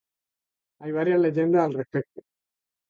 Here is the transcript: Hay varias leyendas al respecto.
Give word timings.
Hay 0.79 0.93
varias 0.93 1.19
leyendas 1.19 1.61
al 1.63 1.75
respecto. 1.75 2.23